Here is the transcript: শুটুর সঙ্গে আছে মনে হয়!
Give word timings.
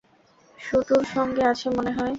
শুটুর 0.59 1.03
সঙ্গে 1.13 1.43
আছে 1.51 1.67
মনে 1.69 1.91
হয়! 1.91 2.09